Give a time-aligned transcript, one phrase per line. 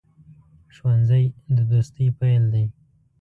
[0.75, 1.25] ښوونځی
[1.55, 2.65] د دوستۍ پیل دی